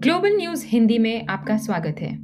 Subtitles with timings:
[0.00, 2.18] Global news Hindi में आपका स्वागत है।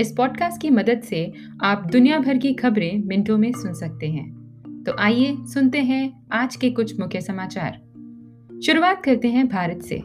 [0.00, 4.32] इस पॉडकास्ट की मदद से आप दुनिया भर की खबरें मिनटों में सुन सकते हैं।
[4.86, 7.72] तो आइए सुनते हैं आज के कुछ मुख्य समाचार।
[8.66, 10.02] शुरुआत करते हैं भारत से।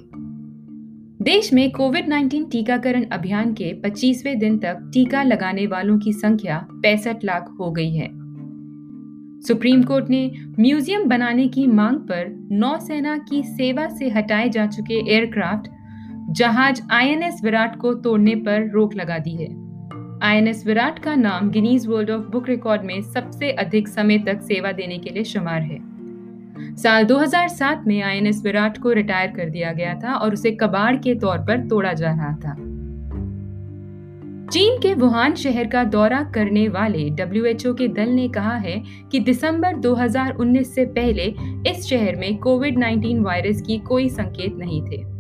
[1.24, 6.68] देश में कोविड 19 टीकाकरण अभियान के 25वें दिन तक टीका लगाने वालों की संख्या
[6.72, 8.10] पैंसठ लाख हो गई है।
[9.42, 15.14] सुप्रीम कोर्ट ने म्यूज़ियम बनाने की मांग पर नौसेना की सेवा से हटाए जा चुके
[15.14, 15.79] एयरक्राफ्ट
[16.30, 19.48] जहाज़ आईएनएस विराट को तोड़ने पर रोक लगा दी है।
[20.24, 24.72] आईएनएस विराट का नाम Guinness world of book record में सबसे अधिक समय तक सेवा
[24.72, 25.80] देने के लिए शुमार है।
[26.76, 31.16] साल 2007 में आईएनएस विराट को रिटायर कर दिया गया था और उसे कबाड़ के
[31.16, 32.56] तौर पर तोड़ा जा रहा था।
[34.48, 39.20] चीन के वुहान शहर का दौरा करने वाले डब्ल्यूएचओ के दल ने कहा है कि
[39.20, 41.36] दिसंबर 2019 से पहले
[41.70, 45.19] इस शहर में कोविड 19 वायरस की कोई संकेत नहीं थे।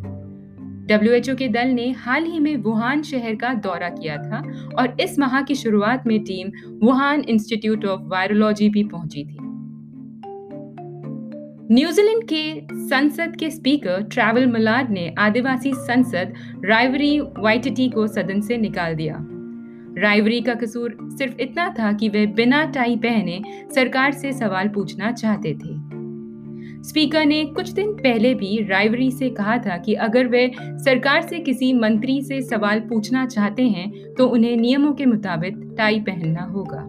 [0.89, 4.41] डब्ल्यूएचओ के दल ने हाल ही में वुहान शहर का दौरा किया था
[4.77, 6.51] और इस माह की शुरुआत में team
[6.83, 9.37] Wuhan institute of virology भी पहुँची थी।
[11.71, 16.33] न्यूजीलैंड के संसद के स्पीकर ट्रैवल मलाड ने आदिवासी संसद
[16.65, 19.17] राइवरी वाइटटी को सदन से निकाल दिया।
[19.97, 23.41] राइवरी का कसूर सिर्फ़ इतना था कि वे बिना टाई पहने
[23.75, 25.88] सरकार से सवाल पूछना चाहते थे।
[26.83, 31.39] स्पीकर ने कुछ दिन पहले भी राइवरी से कहा था कि अगर वे सरकार से
[31.39, 36.79] किसी मंत्री से सवाल पूछना चाहते हैं तो उन्हें नियमों के मुताबिक टाई पहनना होगा।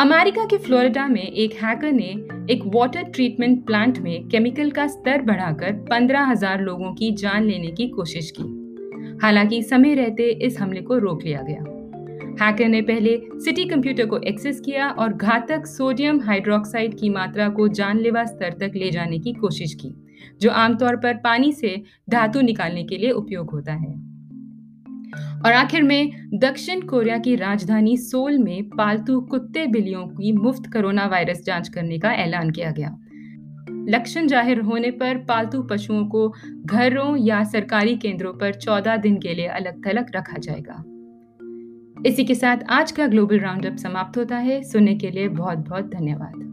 [0.00, 2.08] अमेरिका के फ्लोरिडा में एक हैकर ने
[2.50, 7.70] एक वाटर ट्रीटमेंट प्लांट में केमिकल का स्तर बढ़ाकर पंद्रह हज़ार लोगों की जान लेने
[7.70, 11.64] की कोशिश की। हालाँकि समय रहते इस हमले को रोक लिया गया।
[12.40, 17.68] हैकर ने पहले सिटी कंप्यूटर को एक्सेस किया और घातक सोडियम हाइड्रोक्साइड की मात्रा को
[17.68, 19.94] जानलेवा स्तर तक ले जाने की कोशिश की,
[20.40, 24.12] जो आमतौर पर पानी से धातु निकालने के लिए उपयोग होता है।
[25.46, 31.06] और आखिर में, दक्षिण कोरिया की राजधानी सोल में पालतू कुत्ते बिल्लियों की मुफ़्त कोरोना
[31.06, 32.98] वायरस जाँच करने का ऐलान किया गया।
[33.88, 36.34] लक्षण ज़ाहिर होने पर पालतू पशुओं को
[36.66, 40.84] घरों या सरकारी केंद्रों पर 14 दिन के लिए अलग थलग रखा जाएगा।
[42.06, 45.84] इसी के साथ आज का ग्लोबल राउंडअप समाप्त होता है। सुनने के लिए बहुत बहुत
[45.84, 46.51] धन्यवाद।